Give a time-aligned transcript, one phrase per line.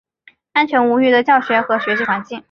[0.53, 2.39] 安全无虞的教学和学习环境